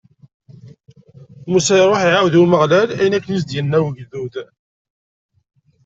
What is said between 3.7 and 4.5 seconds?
ugdud.